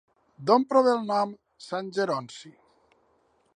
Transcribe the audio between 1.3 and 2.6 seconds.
de Sant Geronci?